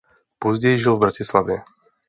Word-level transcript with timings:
Později 0.39 0.79
žil 0.79 0.95
v 0.95 0.99
Bratislavě. 0.99 1.61